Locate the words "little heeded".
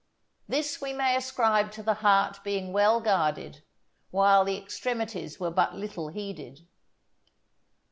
5.75-6.65